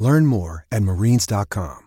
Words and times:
Learn 0.00 0.26
more 0.26 0.66
at 0.72 0.82
marines.com. 0.82 1.86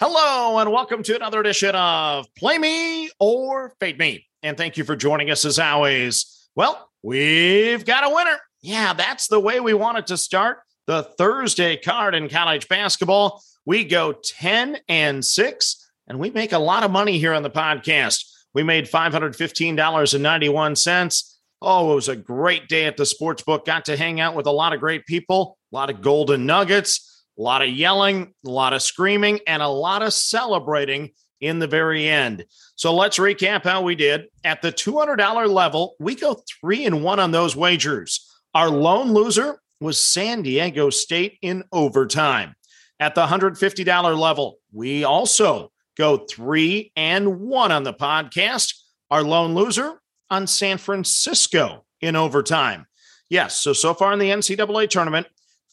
Hello, 0.00 0.58
and 0.58 0.72
welcome 0.72 1.02
to 1.02 1.16
another 1.16 1.40
edition 1.40 1.74
of 1.74 2.26
Play 2.36 2.58
Me 2.58 3.10
or 3.18 3.74
Fade 3.80 3.98
Me. 3.98 4.26
And 4.42 4.56
thank 4.56 4.76
you 4.76 4.84
for 4.84 4.96
joining 4.96 5.30
us 5.30 5.44
as 5.44 5.58
always. 5.58 6.48
Well, 6.54 6.90
we've 7.02 7.84
got 7.84 8.04
a 8.04 8.14
winner. 8.14 8.38
Yeah, 8.62 8.92
that's 8.92 9.28
the 9.28 9.40
way 9.40 9.60
we 9.60 9.74
wanted 9.74 10.06
to 10.06 10.16
start 10.16 10.58
the 10.86 11.02
Thursday 11.02 11.76
card 11.76 12.14
in 12.14 12.28
college 12.28 12.68
basketball. 12.68 13.42
We 13.66 13.84
go 13.84 14.12
10 14.12 14.78
and 14.88 15.24
6, 15.24 15.90
and 16.06 16.18
we 16.18 16.30
make 16.30 16.52
a 16.52 16.58
lot 16.58 16.84
of 16.84 16.90
money 16.90 17.18
here 17.18 17.34
on 17.34 17.42
the 17.42 17.50
podcast. 17.50 18.24
We 18.52 18.62
made 18.62 18.86
$515.91. 18.86 21.30
Oh, 21.62 21.92
it 21.92 21.94
was 21.94 22.08
a 22.08 22.16
great 22.16 22.68
day 22.68 22.84
at 22.84 22.96
the 22.96 23.06
sports 23.06 23.42
book. 23.42 23.64
Got 23.64 23.86
to 23.86 23.96
hang 23.96 24.20
out 24.20 24.34
with 24.34 24.46
a 24.46 24.52
lot 24.52 24.74
of 24.74 24.80
great 24.80 25.06
people, 25.06 25.56
a 25.74 25.76
lot 25.76 25.90
of 25.90 26.00
golden 26.00 26.46
nuggets, 26.46 27.24
a 27.36 27.42
lot 27.42 27.60
of 27.60 27.68
yelling, 27.68 28.32
a 28.46 28.50
lot 28.50 28.72
of 28.72 28.80
screaming, 28.80 29.40
and 29.44 29.60
a 29.60 29.68
lot 29.68 30.02
of 30.02 30.12
celebrating 30.12 31.10
in 31.40 31.58
the 31.58 31.66
very 31.66 32.08
end. 32.08 32.44
So 32.76 32.94
let's 32.94 33.18
recap 33.18 33.64
how 33.64 33.82
we 33.82 33.96
did. 33.96 34.26
At 34.44 34.62
the 34.62 34.70
$200 34.70 35.48
level, 35.48 35.96
we 35.98 36.14
go 36.14 36.40
three 36.60 36.86
and 36.86 37.02
one 37.02 37.18
on 37.18 37.32
those 37.32 37.56
wagers. 37.56 38.30
Our 38.54 38.70
lone 38.70 39.12
loser 39.12 39.60
was 39.80 39.98
San 39.98 40.42
Diego 40.42 40.90
State 40.90 41.38
in 41.42 41.64
overtime. 41.72 42.54
At 43.00 43.16
the 43.16 43.26
$150 43.26 44.16
level, 44.16 44.58
we 44.72 45.02
also 45.02 45.72
go 45.98 46.18
three 46.18 46.92
and 46.94 47.40
one 47.40 47.72
on 47.72 47.82
the 47.82 47.92
podcast. 47.92 48.74
Our 49.10 49.24
lone 49.24 49.56
loser 49.56 50.00
on 50.30 50.46
San 50.46 50.78
Francisco 50.78 51.84
in 52.00 52.14
overtime. 52.14 52.86
Yes, 53.28 53.60
so 53.60 53.72
so 53.72 53.92
far 53.92 54.12
in 54.12 54.20
the 54.20 54.30
NCAA 54.30 54.88
tournament, 54.88 55.26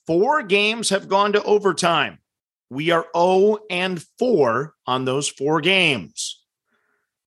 four 0.08 0.44
games 0.44 0.90
have 0.90 1.08
gone 1.08 1.34
to 1.34 1.44
overtime. 1.44 2.20
We 2.70 2.92
are 2.92 3.06
0 3.16 3.60
and 3.70 4.04
4 4.18 4.74
on 4.88 5.06
those 5.06 5.28
four 5.28 5.62
games. 5.62 6.44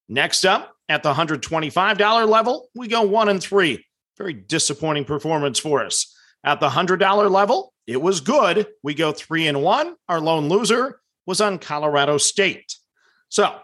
Next 0.09 0.45
up, 0.45 0.75
at 0.89 1.03
the 1.03 1.13
$125 1.13 2.29
level, 2.29 2.69
we 2.75 2.89
go 2.89 3.03
1 3.03 3.29
and 3.29 3.43
3. 3.43 3.85
Very 4.17 4.35
disappointing 4.35 5.05
performance 5.05 5.59
for 5.59 5.85
us. 5.85 6.15
At 6.45 6.61
the 6.61 6.69
$100 6.69 7.31
level, 7.31 7.73
it 7.87 8.01
was 8.01 8.21
good. 8.21 8.67
We 8.83 8.95
go 8.95 9.13
3 9.13 9.49
and 9.49 9.63
1. 9.63 9.95
Our 10.09 10.21
lone 10.21 10.49
loser 10.49 11.01
was 11.27 11.41
on 11.41 11.59
Colorado 11.59 12.19
State. 12.19 12.77
So, 13.29 13.55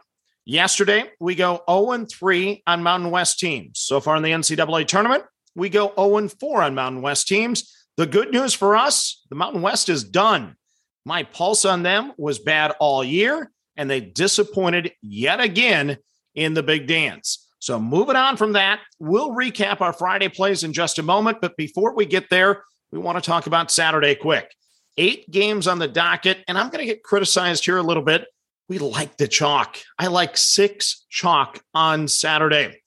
Yesterday, 0.50 1.04
we 1.20 1.36
go 1.36 1.62
0 1.70 2.06
3 2.06 2.62
on 2.66 2.82
Mountain 2.82 3.12
West 3.12 3.38
teams. 3.38 3.78
So 3.78 4.00
far 4.00 4.16
in 4.16 4.24
the 4.24 4.32
NCAA 4.32 4.86
tournament, 4.88 5.22
we 5.54 5.68
go 5.68 5.92
0 5.96 6.26
4 6.28 6.62
on 6.62 6.74
Mountain 6.74 7.02
West 7.02 7.28
teams. 7.28 7.72
The 7.96 8.06
good 8.06 8.32
news 8.32 8.54
for 8.54 8.76
us 8.76 9.24
the 9.30 9.36
Mountain 9.36 9.62
West 9.62 9.88
is 9.88 10.04
done. 10.04 10.56
My 11.04 11.22
pulse 11.22 11.64
on 11.64 11.82
them 11.82 12.12
was 12.16 12.38
bad 12.38 12.72
all 12.78 13.02
year, 13.02 13.50
and 13.76 13.90
they 13.90 14.00
disappointed 14.00 14.92
yet 15.02 15.40
again 15.40 15.98
in 16.34 16.54
the 16.54 16.62
big 16.62 16.86
dance. 16.86 17.48
So, 17.58 17.78
moving 17.78 18.16
on 18.16 18.36
from 18.36 18.52
that, 18.52 18.80
we'll 18.98 19.30
recap 19.30 19.80
our 19.80 19.92
Friday 19.92 20.28
plays 20.28 20.64
in 20.64 20.72
just 20.72 20.98
a 20.98 21.02
moment. 21.02 21.40
But 21.40 21.56
before 21.56 21.94
we 21.94 22.06
get 22.06 22.30
there, 22.30 22.64
we 22.90 22.98
want 22.98 23.22
to 23.22 23.28
talk 23.28 23.46
about 23.46 23.70
Saturday 23.70 24.14
quick. 24.14 24.50
Eight 24.96 25.30
games 25.30 25.66
on 25.66 25.78
the 25.78 25.88
docket, 25.88 26.44
and 26.48 26.58
I'm 26.58 26.70
going 26.70 26.84
to 26.84 26.92
get 26.92 27.02
criticized 27.02 27.64
here 27.64 27.76
a 27.76 27.82
little 27.82 28.02
bit 28.02 28.26
we 28.70 28.78
like 28.78 29.16
the 29.16 29.26
chalk. 29.26 29.78
I 29.98 30.06
like 30.06 30.36
six 30.36 31.04
chalk 31.10 31.60
on 31.74 32.06
Saturday. 32.06 32.80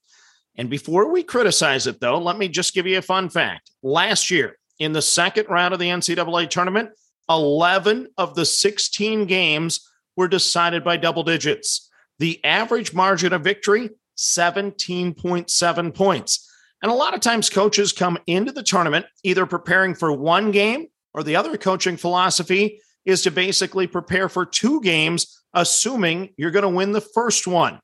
And 0.55 0.69
before 0.69 1.11
we 1.11 1.23
criticize 1.23 1.87
it, 1.87 1.99
though, 1.99 2.19
let 2.19 2.37
me 2.37 2.47
just 2.47 2.73
give 2.73 2.87
you 2.87 2.97
a 2.97 3.01
fun 3.01 3.29
fact. 3.29 3.69
Last 3.83 4.31
year, 4.31 4.57
in 4.79 4.93
the 4.93 5.01
second 5.01 5.47
round 5.49 5.73
of 5.73 5.79
the 5.79 5.89
NCAA 5.89 6.49
tournament, 6.49 6.89
11 7.29 8.07
of 8.17 8.35
the 8.35 8.45
16 8.45 9.25
games 9.25 9.87
were 10.15 10.27
decided 10.27 10.83
by 10.83 10.97
double 10.97 11.23
digits. 11.23 11.89
The 12.19 12.43
average 12.43 12.93
margin 12.93 13.33
of 13.33 13.43
victory, 13.43 13.89
17.7 14.17 15.95
points. 15.95 16.49
And 16.81 16.91
a 16.91 16.95
lot 16.95 17.13
of 17.13 17.21
times, 17.21 17.49
coaches 17.49 17.93
come 17.93 18.17
into 18.27 18.51
the 18.51 18.63
tournament 18.63 19.05
either 19.23 19.45
preparing 19.45 19.95
for 19.95 20.11
one 20.11 20.51
game 20.51 20.87
or 21.13 21.23
the 21.23 21.35
other 21.35 21.57
coaching 21.57 21.97
philosophy 21.97 22.81
is 23.05 23.21
to 23.23 23.31
basically 23.31 23.87
prepare 23.87 24.29
for 24.29 24.45
two 24.45 24.81
games 24.81 25.43
assuming 25.53 26.33
you're 26.37 26.51
going 26.51 26.63
to 26.63 26.69
win 26.69 26.91
the 26.91 27.01
first 27.01 27.47
one. 27.47 27.79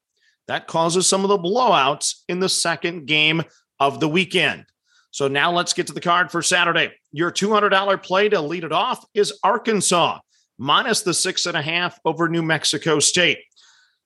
That 0.47 0.67
causes 0.67 1.07
some 1.07 1.23
of 1.23 1.29
the 1.29 1.37
blowouts 1.37 2.21
in 2.27 2.39
the 2.39 2.49
second 2.49 3.05
game 3.05 3.43
of 3.79 3.99
the 3.99 4.09
weekend. 4.09 4.65
So 5.11 5.27
now 5.27 5.51
let's 5.51 5.73
get 5.73 5.87
to 5.87 5.93
the 5.93 6.01
card 6.01 6.31
for 6.31 6.41
Saturday. 6.41 6.91
Your 7.11 7.31
$200 7.31 8.03
play 8.03 8.29
to 8.29 8.41
lead 8.41 8.63
it 8.63 8.71
off 8.71 9.03
is 9.13 9.39
Arkansas, 9.43 10.19
minus 10.57 11.01
the 11.01 11.13
six 11.13 11.45
and 11.45 11.57
a 11.57 11.61
half 11.61 11.99
over 12.05 12.29
New 12.29 12.43
Mexico 12.43 12.99
State. 12.99 13.39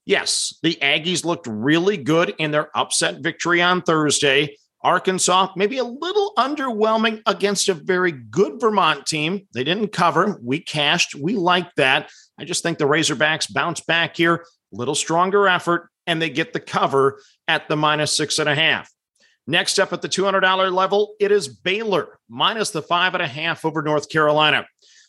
Yes, 0.06 0.58
the 0.64 0.78
Aggies 0.82 1.24
looked 1.24 1.48
really 1.48 1.98
good 1.98 2.34
in 2.38 2.52
their 2.52 2.76
upset 2.78 3.22
victory 3.22 3.62
on 3.62 3.82
Thursday. 3.82 4.56
Arkansas, 4.82 5.54
maybe 5.56 5.78
a 5.78 5.84
little 5.84 6.34
underwhelming 6.38 7.22
against 7.26 7.70
a 7.70 7.74
very 7.74 8.12
good 8.12 8.60
Vermont 8.60 9.06
team. 9.06 9.48
They 9.54 9.64
didn't 9.64 9.94
cover. 9.94 10.40
We 10.44 10.60
cashed. 10.60 11.16
We 11.16 11.36
like 11.36 11.74
that. 11.76 12.12
I 12.38 12.44
just 12.44 12.64
think 12.64 12.78
the 12.78 12.86
Razorbacks 12.86 13.54
bounce 13.54 13.80
back 13.80 14.18
here, 14.18 14.36
a 14.36 14.46
little 14.72 14.96
stronger 14.96 15.48
effort, 15.48 15.90
and 16.06 16.22
they 16.22 16.30
get 16.30 16.52
the 16.52 16.60
cover 16.60 17.22
at 17.48 17.70
the 17.70 17.78
minus 17.78 18.16
six 18.16 18.40
and 18.40 18.50
a 18.50 18.56
half. 18.56 18.93
Next 19.46 19.80
up 19.80 19.92
at 19.92 20.02
the 20.02 20.10
$200 20.10 20.72
level, 20.74 21.16
it 21.20 21.32
is 21.32 21.48
Baylor 21.48 22.20
minus 22.30 22.72
the 22.72 22.82
five 22.82 23.14
and 23.14 23.24
a 23.24 23.28
half 23.28 23.66
over 23.66 23.82
North 23.82 24.10
Carolina. 24.10 24.66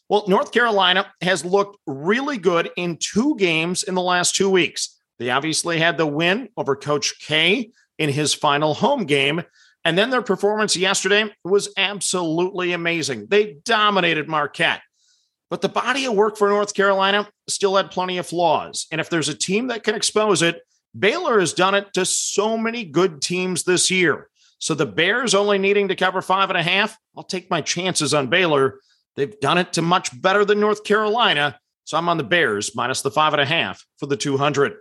Well, 0.08 0.24
North 0.28 0.52
Carolina 0.52 1.06
has 1.22 1.44
looked 1.44 1.78
really 1.86 2.36
good 2.36 2.70
in 2.76 2.98
two 2.98 3.36
games 3.36 3.84
in 3.84 3.94
the 3.94 4.02
last 4.02 4.34
two 4.34 4.50
weeks. 4.50 5.00
They 5.18 5.30
obviously 5.30 5.78
had 5.78 5.96
the 5.96 6.06
win 6.06 6.48
over 6.56 6.76
Coach 6.76 7.20
K 7.20 7.70
in 7.98 8.10
his 8.10 8.34
final 8.34 8.74
home 8.74 9.04
game. 9.04 9.42
And 9.84 9.96
then 9.96 10.10
their 10.10 10.22
performance 10.22 10.76
yesterday 10.76 11.32
was 11.44 11.72
absolutely 11.76 12.72
amazing. 12.72 13.26
They 13.28 13.56
dominated 13.64 14.28
Marquette. 14.28 14.80
But 15.50 15.60
the 15.60 15.68
body 15.68 16.06
of 16.06 16.14
work 16.14 16.36
for 16.36 16.48
North 16.48 16.74
Carolina 16.74 17.28
still 17.48 17.76
had 17.76 17.90
plenty 17.90 18.18
of 18.18 18.26
flaws. 18.26 18.86
And 18.90 19.00
if 19.00 19.10
there's 19.10 19.28
a 19.28 19.36
team 19.36 19.68
that 19.68 19.84
can 19.84 19.94
expose 19.94 20.42
it, 20.42 20.62
Baylor 20.98 21.40
has 21.40 21.52
done 21.52 21.74
it 21.74 21.92
to 21.94 22.04
so 22.04 22.56
many 22.56 22.84
good 22.84 23.20
teams 23.20 23.64
this 23.64 23.90
year. 23.90 24.28
So 24.58 24.74
the 24.74 24.86
Bears 24.86 25.34
only 25.34 25.58
needing 25.58 25.88
to 25.88 25.96
cover 25.96 26.22
five 26.22 26.50
and 26.50 26.58
a 26.58 26.62
half, 26.62 26.96
I'll 27.16 27.24
take 27.24 27.50
my 27.50 27.60
chances 27.60 28.14
on 28.14 28.28
Baylor. 28.28 28.80
They've 29.16 29.38
done 29.40 29.58
it 29.58 29.72
to 29.74 29.82
much 29.82 30.20
better 30.20 30.44
than 30.44 30.60
North 30.60 30.84
Carolina. 30.84 31.58
So 31.84 31.98
I'm 31.98 32.08
on 32.08 32.16
the 32.16 32.24
Bears 32.24 32.74
minus 32.74 33.02
the 33.02 33.10
five 33.10 33.34
and 33.34 33.42
a 33.42 33.46
half 33.46 33.84
for 33.98 34.06
the 34.06 34.16
200. 34.16 34.74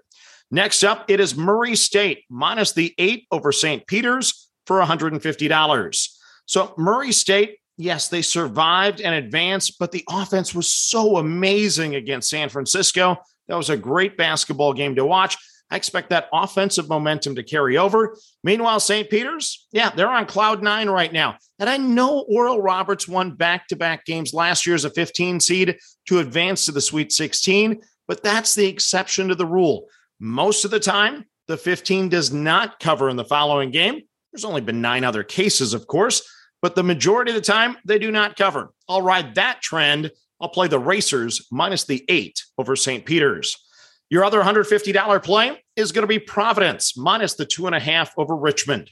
Next 0.51 0.83
up, 0.83 1.05
it 1.09 1.19
is 1.19 1.35
Murray 1.35 1.75
State 1.75 2.23
minus 2.29 2.73
the 2.73 2.93
eight 2.97 3.25
over 3.31 3.51
St. 3.51 3.85
Peter's 3.87 4.49
for 4.65 4.79
$150. 4.79 6.09
So 6.45 6.73
Murray 6.77 7.11
State, 7.11 7.57
yes, 7.75 8.07
they 8.07 8.21
survived 8.21 9.01
and 9.01 9.15
advanced, 9.15 9.79
but 9.79 9.91
the 9.91 10.03
offense 10.09 10.53
was 10.53 10.71
so 10.71 11.17
amazing 11.17 11.95
against 11.95 12.29
San 12.29 12.49
Francisco. 12.49 13.17
That 13.47 13.57
was 13.57 13.69
a 13.69 13.77
great 13.77 14.15
basketball 14.15 14.73
game 14.73 14.95
to 14.95 15.05
watch. 15.05 15.37
I 15.71 15.75
expect 15.75 16.09
that 16.11 16.29
offensive 16.31 16.87
momentum 16.87 17.35
to 17.35 17.43
carry 17.43 17.77
over. 17.77 18.15
Meanwhile, 18.43 18.79
St. 18.79 19.09
Peter's, 19.09 19.67
yeah, 19.71 19.89
they're 19.89 20.09
on 20.09 20.25
cloud 20.25 20.61
nine 20.61 20.89
right 20.89 21.11
now. 21.11 21.37
And 21.59 21.69
I 21.69 21.77
know 21.77 22.25
Oral 22.29 22.61
Roberts 22.61 23.07
won 23.07 23.31
back 23.31 23.67
to 23.67 23.75
back 23.75 24.05
games 24.05 24.33
last 24.33 24.67
year 24.67 24.75
as 24.75 24.85
a 24.85 24.89
15 24.91 25.39
seed 25.39 25.77
to 26.07 26.19
advance 26.19 26.65
to 26.65 26.71
the 26.71 26.81
Sweet 26.81 27.11
16, 27.11 27.81
but 28.07 28.21
that's 28.21 28.53
the 28.53 28.67
exception 28.67 29.29
to 29.29 29.35
the 29.35 29.45
rule. 29.45 29.87
Most 30.19 30.65
of 30.65 30.71
the 30.71 30.79
time, 30.79 31.25
the 31.47 31.57
15 31.57 32.09
does 32.09 32.31
not 32.31 32.79
cover 32.79 33.09
in 33.09 33.15
the 33.15 33.25
following 33.25 33.71
game. 33.71 34.01
There's 34.31 34.45
only 34.45 34.61
been 34.61 34.81
nine 34.81 35.03
other 35.03 35.23
cases, 35.23 35.73
of 35.73 35.87
course, 35.87 36.21
but 36.61 36.75
the 36.75 36.83
majority 36.83 37.31
of 37.31 37.35
the 37.35 37.41
time, 37.41 37.77
they 37.85 37.99
do 37.99 38.11
not 38.11 38.35
cover. 38.35 38.71
I'll 38.87 39.01
ride 39.01 39.35
that 39.35 39.61
trend. 39.61 40.11
I'll 40.39 40.49
play 40.49 40.67
the 40.67 40.79
Racers 40.79 41.47
minus 41.51 41.83
the 41.85 42.03
eight 42.09 42.43
over 42.57 42.75
St. 42.75 43.05
Peter's. 43.05 43.55
Your 44.13 44.23
other 44.23 44.43
$150 44.43 45.23
play 45.23 45.57
is 45.75 45.91
going 45.91 46.03
to 46.03 46.07
be 46.07 46.19
Providence 46.19 46.95
minus 46.95 47.33
the 47.33 47.47
two 47.47 47.65
and 47.65 47.73
a 47.73 47.79
half 47.79 48.13
over 48.15 48.35
Richmond. 48.35 48.91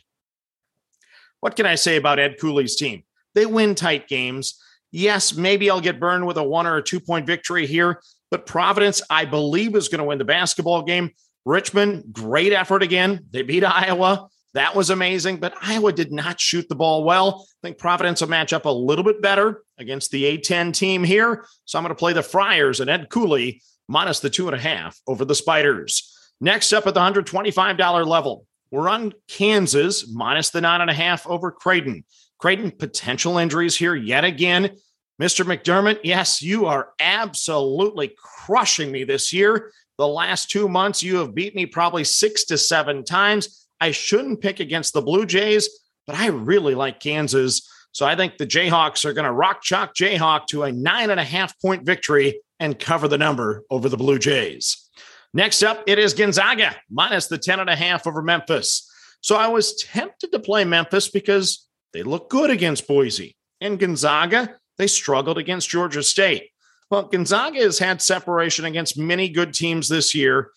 What 1.41 1.55
can 1.55 1.67
I 1.67 1.75
say 1.75 1.97
about 1.97 2.17
Ed 2.17 2.37
Cooley's 2.41 2.75
team? 2.75 3.03
They 3.35 3.45
win 3.45 3.75
tight 3.75 4.07
games. 4.07 4.59
Yes, 4.91 5.35
maybe 5.35 5.69
I'll 5.69 5.79
get 5.79 5.99
burned 5.99 6.25
with 6.25 6.37
a 6.37 6.43
one 6.43 6.65
or 6.65 6.77
a 6.77 6.81
two 6.81 6.99
point 6.99 7.27
victory 7.27 7.67
here, 7.67 8.01
but 8.31 8.47
Providence, 8.47 9.03
I 9.11 9.25
believe, 9.25 9.75
is 9.75 9.89
going 9.89 9.99
to 9.99 10.05
win 10.05 10.17
the 10.17 10.25
basketball 10.25 10.81
game. 10.81 11.11
Richmond, 11.45 12.05
great 12.11 12.51
effort 12.51 12.81
again. 12.81 13.27
They 13.29 13.43
beat 13.43 13.63
Iowa. 13.63 14.27
That 14.55 14.75
was 14.75 14.89
amazing, 14.89 15.37
but 15.37 15.53
Iowa 15.61 15.93
did 15.93 16.11
not 16.11 16.39
shoot 16.39 16.67
the 16.67 16.73
ball 16.73 17.03
well. 17.03 17.45
I 17.63 17.67
think 17.67 17.77
Providence 17.77 18.21
will 18.21 18.29
match 18.29 18.53
up 18.53 18.65
a 18.65 18.69
little 18.69 19.03
bit 19.03 19.21
better 19.21 19.61
against 19.77 20.09
the 20.09 20.35
A10 20.35 20.73
team 20.73 21.03
here. 21.03 21.45
So 21.65 21.77
I'm 21.77 21.83
going 21.83 21.95
to 21.95 21.99
play 21.99 22.13
the 22.13 22.23
Friars 22.23 22.79
and 22.79 22.89
Ed 22.89 23.09
Cooley 23.09 23.61
minus 23.91 24.21
the 24.21 24.29
two 24.29 24.47
and 24.47 24.55
a 24.55 24.59
half 24.59 24.99
over 25.05 25.25
the 25.25 25.35
Spiders. 25.35 26.17
Next 26.39 26.73
up 26.73 26.87
at 26.87 26.93
the 26.93 26.99
$125 26.99 28.07
level, 28.07 28.47
we're 28.71 28.89
on 28.89 29.13
Kansas 29.27 30.11
minus 30.11 30.49
the 30.49 30.61
nine 30.61 30.81
and 30.81 30.89
a 30.89 30.93
half 30.93 31.27
over 31.27 31.51
Creighton. 31.51 32.05
Creighton 32.39 32.71
potential 32.71 33.37
injuries 33.37 33.75
here 33.75 33.93
yet 33.93 34.23
again. 34.23 34.77
Mr. 35.21 35.45
McDermott, 35.45 35.99
yes, 36.03 36.41
you 36.41 36.65
are 36.65 36.93
absolutely 36.99 38.15
crushing 38.17 38.91
me 38.91 39.03
this 39.03 39.31
year. 39.31 39.71
The 39.97 40.07
last 40.07 40.49
two 40.49 40.67
months, 40.67 41.03
you 41.03 41.17
have 41.17 41.35
beat 41.35 41.53
me 41.53 41.65
probably 41.65 42.05
six 42.05 42.45
to 42.45 42.57
seven 42.57 43.03
times. 43.03 43.67
I 43.79 43.91
shouldn't 43.91 44.41
pick 44.41 44.59
against 44.59 44.93
the 44.93 45.01
Blue 45.01 45.25
Jays, 45.25 45.69
but 46.07 46.15
I 46.15 46.27
really 46.27 46.73
like 46.73 46.99
Kansas. 46.99 47.69
So 47.91 48.05
I 48.05 48.15
think 48.15 48.37
the 48.37 48.47
Jayhawks 48.47 49.05
are 49.05 49.13
going 49.13 49.25
to 49.25 49.31
rock 49.31 49.61
chalk 49.61 49.93
Jayhawk 49.93 50.47
to 50.47 50.63
a 50.63 50.71
nine 50.71 51.09
and 51.09 51.19
a 51.19 51.25
half 51.25 51.59
point 51.59 51.85
victory 51.85 52.39
and 52.61 52.79
cover 52.79 53.09
the 53.09 53.17
number 53.17 53.65
over 53.71 53.89
the 53.89 53.97
Blue 53.97 54.19
Jays. 54.19 54.87
Next 55.33 55.63
up, 55.63 55.83
it 55.87 55.97
is 55.97 56.13
Gonzaga 56.13 56.75
minus 56.89 57.27
the 57.27 57.39
10 57.39 57.59
and 57.59 57.69
a 57.69 57.75
half 57.75 58.05
over 58.05 58.21
Memphis. 58.21 58.87
So 59.19 59.35
I 59.35 59.47
was 59.47 59.75
tempted 59.81 60.31
to 60.31 60.39
play 60.39 60.63
Memphis 60.63 61.09
because 61.09 61.67
they 61.91 62.03
look 62.03 62.29
good 62.29 62.51
against 62.51 62.87
Boise. 62.87 63.35
And 63.59 63.79
Gonzaga, 63.79 64.57
they 64.77 64.87
struggled 64.87 65.39
against 65.39 65.69
Georgia 65.69 66.03
State. 66.03 66.49
Well, 66.91 67.03
Gonzaga 67.03 67.59
has 67.59 67.79
had 67.79 68.01
separation 68.01 68.65
against 68.65 68.97
many 68.97 69.27
good 69.29 69.53
teams 69.53 69.89
this 69.89 70.13
year. 70.13 70.51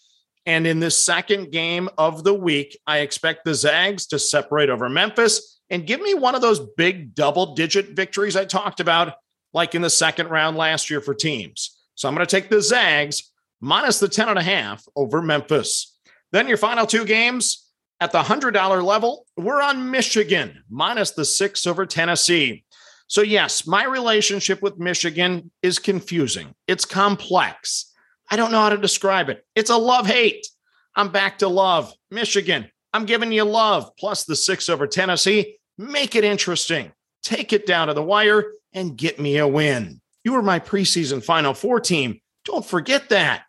And 0.45 0.67
in 0.67 0.81
this 0.81 0.99
second 0.99 1.53
game 1.53 1.89
of 1.97 2.23
the 2.23 2.35
week, 2.35 2.79
I 2.87 2.99
expect 2.99 3.45
the 3.45 3.55
Zags 3.55 4.07
to 4.09 4.19
separate 4.19 4.69
over 4.69 4.91
Memphis 4.91 5.61
and 5.71 5.87
give 5.87 6.03
me 6.03 6.13
one 6.13 6.35
of 6.35 6.43
those 6.43 6.61
big 6.77 7.15
double 7.15 7.55
digit 7.55 7.91
victories 7.91 8.37
I 8.37 8.45
talked 8.45 8.81
about, 8.81 9.15
like 9.55 9.75
in 9.75 9.81
the 9.81 9.89
second 9.89 10.29
round 10.29 10.59
last 10.59 10.91
year 10.91 11.01
for 11.01 11.15
teams. 11.15 11.74
So 11.95 12.09
I'm 12.09 12.15
going 12.15 12.27
to 12.27 12.31
take 12.31 12.51
the 12.51 12.63
Zags 12.63 13.33
minus 13.61 13.99
the 13.99 14.09
10 14.09 14.29
and 14.29 14.39
a 14.39 14.43
half 14.43 14.85
over 14.97 15.23
Memphis. 15.23 15.97
Then 16.33 16.49
your 16.49 16.57
final 16.57 16.87
two 16.87 17.05
games 17.05 17.71
at 18.01 18.13
the 18.13 18.23
$100 18.23 18.85
level, 18.85 19.27
we're 19.37 19.63
on 19.63 19.91
Michigan 19.91 20.63
minus 20.69 21.13
the 21.13 21.25
six 21.25 21.67
over 21.67 21.87
Tennessee. 21.87 22.65
So, 23.07 23.23
yes, 23.23 23.67
my 23.67 23.85
relationship 23.85 24.63
with 24.63 24.79
Michigan 24.79 25.51
is 25.63 25.79
confusing. 25.79 26.55
It's 26.67 26.85
complex. 26.85 27.93
I 28.31 28.37
don't 28.37 28.51
know 28.51 28.61
how 28.61 28.71
to 28.71 28.79
describe 28.79 29.29
it. 29.29 29.45
It's 29.55 29.71
a 29.71 29.77
love 29.77 30.07
hate. 30.07 30.47
I'm 30.97 31.11
back 31.11 31.39
to 31.39 31.49
love. 31.49 31.93
Michigan, 32.11 32.69
I'm 32.93 33.05
giving 33.05 33.33
you 33.33 33.45
love 33.45 33.91
plus 33.99 34.25
the 34.25 34.37
six 34.37 34.69
over 34.69 34.87
Tennessee. 34.87 35.59
Make 35.77 36.15
it 36.15 36.25
interesting. 36.25 36.93
Take 37.23 37.53
it 37.53 37.67
down 37.67 37.89
to 37.89 37.95
the 37.95 38.03
wire 38.03 38.53
and 38.73 38.97
get 38.97 39.19
me 39.19 39.39
a 39.39 39.49
win. 39.49 40.01
You 40.25 40.33
were 40.33 40.43
my 40.43 40.59
preseason 40.59 41.23
Final 41.23 41.55
Four 41.55 41.81
team. 41.81 42.21
Don't 42.45 42.65
forget 42.65 43.11
that. 43.11 43.45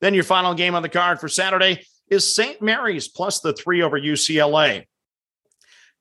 Then 0.00 0.14
your 0.14 0.24
final 0.24 0.54
game 0.54 0.74
on 0.74 0.82
the 0.82 0.88
card 0.88 1.20
for 1.20 1.28
Saturday 1.28 1.84
is 2.08 2.34
St. 2.34 2.62
Mary's 2.62 3.08
plus 3.08 3.40
the 3.40 3.52
three 3.52 3.82
over 3.82 4.00
UCLA. 4.00 4.86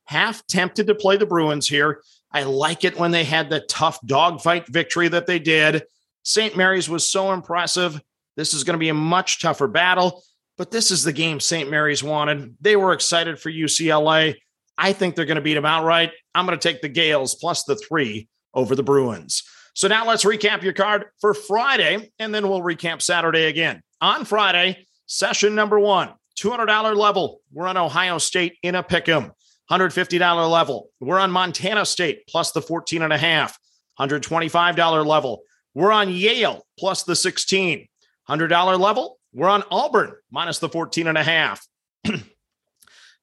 Half 0.06 0.46
tempted 0.48 0.88
to 0.88 0.96
play 0.96 1.18
the 1.18 1.26
Bruins 1.26 1.68
here. 1.68 2.02
I 2.32 2.44
like 2.44 2.84
it 2.84 2.98
when 2.98 3.12
they 3.12 3.24
had 3.24 3.50
the 3.50 3.60
tough 3.62 4.00
dogfight 4.06 4.68
victory 4.68 5.08
that 5.10 5.28
they 5.28 5.40
did. 5.40 5.84
St. 6.24 6.56
Mary's 6.56 6.90
was 6.90 7.04
so 7.04 7.32
impressive. 7.32 8.00
This 8.36 8.54
is 8.54 8.64
going 8.64 8.76
to 8.76 8.80
be 8.80 8.90
a 8.90 8.94
much 8.94 9.42
tougher 9.42 9.68
battle, 9.68 10.24
but 10.58 10.72
this 10.72 10.92
is 10.92 11.04
the 11.04 11.14
game 11.14 11.40
St. 11.40 11.70
Mary's 11.70 12.04
wanted. 12.04 12.56
They 12.62 12.76
were 12.76 12.94
excited 12.94 13.40
for 13.40 13.52
UCLA. 13.52 14.36
I 14.78 14.94
think 14.94 15.16
they're 15.16 15.26
going 15.26 15.36
to 15.36 15.42
beat 15.42 15.56
them 15.56 15.66
outright. 15.66 16.12
I'm 16.34 16.46
going 16.46 16.58
to 16.58 16.68
take 16.68 16.82
the 16.82 16.90
Gaels 16.90 17.36
plus 17.36 17.64
the 17.64 17.76
three 17.76 18.30
over 18.54 18.76
the 18.76 18.84
Bruins. 18.84 19.44
So 19.74 19.88
now 19.88 20.06
let's 20.08 20.26
recap 20.26 20.64
your 20.64 20.74
card 20.74 21.06
for 21.20 21.34
Friday, 21.34 22.12
and 22.20 22.34
then 22.34 22.48
we'll 22.50 22.62
recap 22.62 23.02
Saturday 23.02 23.46
again. 23.46 23.82
On 24.02 24.26
Friday, 24.26 24.88
session 25.06 25.56
number 25.56 25.80
one, 25.80 26.14
$200 26.38 26.96
level. 26.96 27.42
We're 27.52 27.68
on 27.68 27.78
Ohio 27.78 28.18
State 28.18 28.58
in 28.64 28.76
a 28.76 28.84
pick 28.84 29.08
'em. 29.08 29.32
$150 29.70 30.50
level. 30.50 30.90
We're 31.00 31.20
on 31.20 31.32
Montana 31.32 31.86
State 31.86 32.26
plus 32.28 32.52
the 32.52 32.62
14 32.62 33.04
and 33.04 33.14
a 33.14 33.18
half. 33.18 33.58
$125 34.00 35.06
level. 35.06 35.44
We're 35.74 35.92
on 35.92 36.10
Yale 36.10 36.66
plus 36.78 37.04
the 37.04 37.16
16. 37.16 37.88
$100 38.28 38.80
level. 38.80 39.20
We're 39.34 39.50
on 39.50 39.64
Auburn 39.70 40.14
minus 40.32 40.60
the 40.60 40.70
14 40.70 41.08
and 41.08 41.18
a 41.18 41.24
half. 41.24 41.66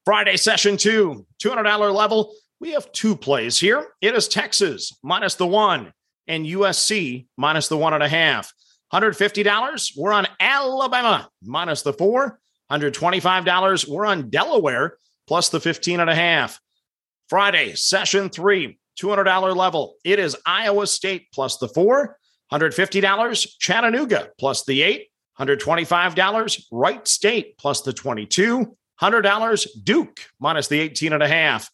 Friday 0.05 0.37
session 0.37 0.77
two, 0.77 1.27
$200 1.43 1.93
level. 1.93 2.33
We 2.61 2.73
have 2.73 2.91
two 2.93 3.17
plays 3.17 3.59
here. 3.59 3.89
It 4.01 4.15
is 4.15 4.29
Texas 4.29 4.97
minus 5.03 5.35
the 5.35 5.47
one 5.47 5.93
and 6.29 6.47
USC 6.47 7.27
minus 7.37 7.69
the 7.69 7.77
one 7.77 7.95
and 7.95 8.03
a 8.03 8.09
half. 8.09 8.53
$150, 8.93 9.93
we're 9.97 10.13
on 10.13 10.27
Alabama 10.41 11.29
minus 11.43 11.83
the 11.83 11.93
four. 11.93 12.39
$125, 12.71 13.89
we're 13.89 14.07
on 14.07 14.31
Delaware 14.31 14.97
plus 15.27 15.49
the 15.49 15.61
15 15.61 16.01
and 16.01 16.11
a 16.11 16.15
half. 16.15 16.61
Friday, 17.29 17.75
session 17.75 18.29
three, 18.29 18.79
$200 19.01 19.57
level. 19.57 19.97
It 20.05 20.19
is 20.19 20.37
Iowa 20.47 20.87
State 20.87 21.29
plus 21.33 21.59
the 21.59 21.69
four. 21.69 22.17
$150, 22.53 23.49
Chattanooga 23.59 24.31
plus 24.39 24.65
the 24.65 24.83
eight. 24.83 25.09
$125, 25.39 26.65
Wright 26.73 27.07
State 27.07 27.59
plus 27.59 27.83
the 27.83 27.93
22. 27.93 28.77
$100, 29.01 29.67
Duke 29.85 30.21
minus 30.41 30.69
the 30.69 30.81
18 30.81 31.13
and 31.13 31.23
a 31.23 31.29
half. 31.29 31.71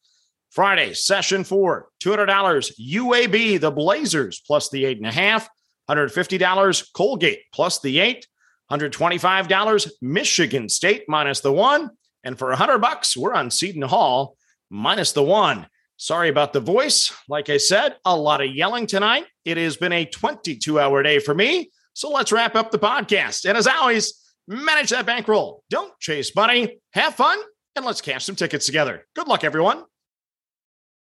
Friday, 0.53 0.93
session 0.93 1.45
four, 1.45 1.89
$200, 2.05 2.73
UAB, 2.79 3.59
the 3.59 3.71
Blazers 3.71 4.43
plus 4.47 4.69
the 4.69 4.85
eight 4.85 4.99
and 4.99 5.07
a 5.07 5.13
half. 5.13 5.49
$150, 5.89 6.93
Colgate 6.95 7.41
plus 7.55 7.81
the 7.81 7.99
eight. 7.99 8.27
$125, 8.71 9.91
Michigan 10.03 10.69
State 10.69 11.05
minus 11.09 11.41
the 11.41 11.53
one. 11.53 11.91
And 12.23 12.39
for 12.39 12.49
100 12.49 12.79
bucks, 12.79 13.17
we're 13.17 13.33
on 13.33 13.51
Seton 13.51 13.81
Hall 13.81 14.37
minus 14.71 15.13
the 15.13 15.23
one. 15.23 15.67
Sorry 15.97 16.29
about 16.29 16.53
the 16.53 16.61
voice. 16.61 17.13
Like 17.31 17.49
I 17.49 17.57
said, 17.57 17.97
a 18.05 18.15
lot 18.15 18.43
of 18.43 18.55
yelling 18.55 18.87
tonight. 18.87 19.25
It 19.47 19.57
has 19.57 19.79
been 19.79 19.93
a 19.93 20.05
22 20.05 20.79
hour 20.79 21.03
day 21.03 21.19
for 21.19 21.35
me. 21.35 21.71
So 21.95 22.11
let's 22.11 22.31
wrap 22.31 22.57
up 22.57 22.71
the 22.71 22.79
podcast. 22.79 23.49
And 23.49 23.57
as 23.57 23.67
always, 23.67 24.21
manage 24.47 24.91
that 24.91 25.07
bankroll. 25.07 25.65
Don't 25.71 25.99
chase 25.99 26.35
money. 26.37 26.79
Have 26.93 27.15
fun 27.15 27.39
and 27.75 27.87
let's 27.87 28.03
cash 28.03 28.27
some 28.27 28.37
tickets 28.37 28.67
together. 28.67 29.07
Good 29.15 29.29
luck, 29.29 29.45
everyone. 29.45 29.85